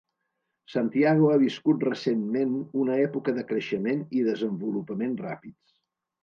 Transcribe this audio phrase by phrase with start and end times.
[0.75, 2.55] Santiago ha viscut recentment
[2.85, 5.79] una època de creixement i desenvolupament ràpids.